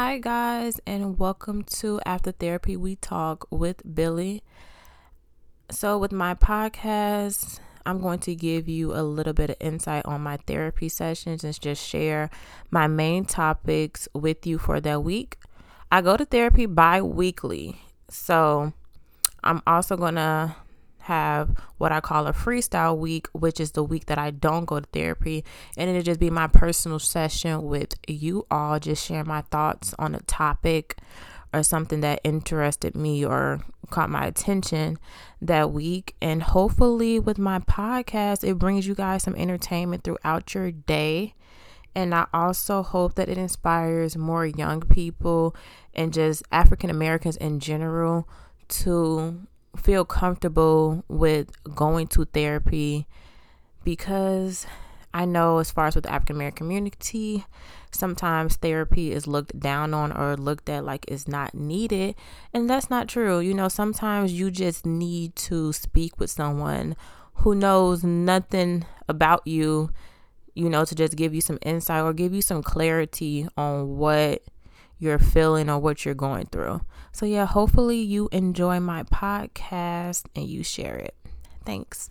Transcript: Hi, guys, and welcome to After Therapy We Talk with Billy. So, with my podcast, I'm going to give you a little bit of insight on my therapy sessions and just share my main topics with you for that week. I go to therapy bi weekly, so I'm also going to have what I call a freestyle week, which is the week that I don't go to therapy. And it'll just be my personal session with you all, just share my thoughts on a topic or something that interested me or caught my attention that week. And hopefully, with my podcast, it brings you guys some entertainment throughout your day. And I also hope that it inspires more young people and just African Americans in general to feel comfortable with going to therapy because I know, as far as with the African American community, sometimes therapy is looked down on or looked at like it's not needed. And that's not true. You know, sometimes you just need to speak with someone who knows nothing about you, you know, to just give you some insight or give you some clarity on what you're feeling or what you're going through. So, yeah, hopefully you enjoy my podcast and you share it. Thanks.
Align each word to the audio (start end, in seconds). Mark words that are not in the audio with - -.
Hi, 0.00 0.18
guys, 0.18 0.80
and 0.86 1.18
welcome 1.18 1.64
to 1.64 2.00
After 2.06 2.30
Therapy 2.30 2.76
We 2.76 2.94
Talk 2.94 3.48
with 3.50 3.82
Billy. 3.96 4.44
So, 5.72 5.98
with 5.98 6.12
my 6.12 6.34
podcast, 6.34 7.58
I'm 7.84 8.00
going 8.00 8.20
to 8.20 8.36
give 8.36 8.68
you 8.68 8.94
a 8.94 9.02
little 9.02 9.32
bit 9.32 9.50
of 9.50 9.56
insight 9.58 10.06
on 10.06 10.20
my 10.20 10.36
therapy 10.46 10.88
sessions 10.88 11.42
and 11.42 11.60
just 11.60 11.84
share 11.84 12.30
my 12.70 12.86
main 12.86 13.24
topics 13.24 14.06
with 14.14 14.46
you 14.46 14.56
for 14.56 14.80
that 14.80 15.02
week. 15.02 15.36
I 15.90 16.00
go 16.00 16.16
to 16.16 16.24
therapy 16.24 16.66
bi 16.66 17.02
weekly, 17.02 17.80
so 18.08 18.72
I'm 19.42 19.62
also 19.66 19.96
going 19.96 20.14
to 20.14 20.54
have 21.08 21.56
what 21.78 21.90
I 21.90 22.00
call 22.00 22.26
a 22.26 22.34
freestyle 22.34 22.96
week, 22.98 23.28
which 23.32 23.60
is 23.60 23.72
the 23.72 23.82
week 23.82 24.06
that 24.06 24.18
I 24.18 24.30
don't 24.30 24.66
go 24.66 24.78
to 24.78 24.86
therapy. 24.92 25.42
And 25.76 25.88
it'll 25.88 26.02
just 26.02 26.20
be 26.20 26.28
my 26.28 26.48
personal 26.48 26.98
session 26.98 27.62
with 27.62 27.94
you 28.06 28.46
all, 28.50 28.78
just 28.78 29.06
share 29.06 29.24
my 29.24 29.40
thoughts 29.40 29.94
on 29.98 30.14
a 30.14 30.20
topic 30.20 30.98
or 31.54 31.62
something 31.62 32.02
that 32.02 32.20
interested 32.24 32.94
me 32.94 33.24
or 33.24 33.60
caught 33.88 34.10
my 34.10 34.26
attention 34.26 34.98
that 35.40 35.72
week. 35.72 36.14
And 36.20 36.42
hopefully, 36.42 37.18
with 37.18 37.38
my 37.38 37.60
podcast, 37.60 38.46
it 38.46 38.58
brings 38.58 38.86
you 38.86 38.94
guys 38.94 39.22
some 39.22 39.34
entertainment 39.34 40.04
throughout 40.04 40.52
your 40.54 40.70
day. 40.70 41.34
And 41.94 42.14
I 42.14 42.26
also 42.34 42.82
hope 42.82 43.14
that 43.14 43.30
it 43.30 43.38
inspires 43.38 44.14
more 44.14 44.44
young 44.44 44.82
people 44.82 45.56
and 45.94 46.12
just 46.12 46.42
African 46.52 46.90
Americans 46.90 47.38
in 47.38 47.60
general 47.60 48.28
to 48.68 49.46
feel 49.88 50.04
comfortable 50.04 51.02
with 51.08 51.50
going 51.74 52.06
to 52.06 52.26
therapy 52.26 53.06
because 53.84 54.66
I 55.14 55.24
know, 55.24 55.60
as 55.60 55.70
far 55.70 55.86
as 55.86 55.94
with 55.94 56.04
the 56.04 56.12
African 56.12 56.36
American 56.36 56.66
community, 56.66 57.46
sometimes 57.90 58.56
therapy 58.56 59.12
is 59.12 59.26
looked 59.26 59.58
down 59.58 59.94
on 59.94 60.12
or 60.12 60.36
looked 60.36 60.68
at 60.68 60.84
like 60.84 61.06
it's 61.08 61.26
not 61.26 61.54
needed. 61.54 62.16
And 62.52 62.68
that's 62.68 62.90
not 62.90 63.08
true. 63.08 63.40
You 63.40 63.54
know, 63.54 63.68
sometimes 63.68 64.30
you 64.30 64.50
just 64.50 64.84
need 64.84 65.34
to 65.36 65.72
speak 65.72 66.20
with 66.20 66.28
someone 66.28 66.94
who 67.36 67.54
knows 67.54 68.04
nothing 68.04 68.84
about 69.08 69.46
you, 69.46 69.88
you 70.54 70.68
know, 70.68 70.84
to 70.84 70.94
just 70.94 71.16
give 71.16 71.34
you 71.34 71.40
some 71.40 71.58
insight 71.62 72.02
or 72.02 72.12
give 72.12 72.34
you 72.34 72.42
some 72.42 72.62
clarity 72.62 73.48
on 73.56 73.96
what 73.96 74.42
you're 74.98 75.18
feeling 75.18 75.70
or 75.70 75.78
what 75.78 76.04
you're 76.04 76.14
going 76.14 76.46
through. 76.46 76.80
So, 77.12 77.26
yeah, 77.26 77.46
hopefully 77.46 77.98
you 77.98 78.28
enjoy 78.32 78.80
my 78.80 79.04
podcast 79.04 80.24
and 80.34 80.46
you 80.46 80.62
share 80.62 80.96
it. 80.96 81.14
Thanks. 81.64 82.10